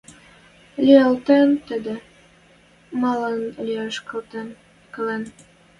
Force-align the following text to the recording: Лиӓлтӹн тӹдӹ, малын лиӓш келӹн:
Лиӓлтӹн 0.83 1.49
тӹдӹ, 1.67 1.95
малын 3.01 3.39
лиӓш 3.65 3.95
келӹн: 4.91 5.21